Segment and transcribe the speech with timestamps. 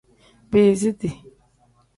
[0.51, 1.13] Biiziti.